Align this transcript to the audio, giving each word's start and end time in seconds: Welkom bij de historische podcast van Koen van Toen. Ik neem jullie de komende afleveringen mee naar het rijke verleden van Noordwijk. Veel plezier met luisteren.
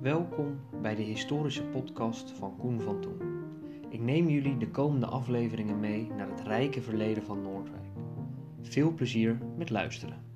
Welkom 0.00 0.60
bij 0.82 0.94
de 0.94 1.02
historische 1.02 1.62
podcast 1.62 2.30
van 2.30 2.56
Koen 2.56 2.80
van 2.80 3.00
Toen. 3.00 3.20
Ik 3.88 4.00
neem 4.00 4.28
jullie 4.28 4.56
de 4.56 4.70
komende 4.70 5.06
afleveringen 5.06 5.80
mee 5.80 6.10
naar 6.16 6.28
het 6.28 6.40
rijke 6.40 6.82
verleden 6.82 7.22
van 7.22 7.42
Noordwijk. 7.42 7.84
Veel 8.60 8.92
plezier 8.92 9.38
met 9.56 9.70
luisteren. 9.70 10.29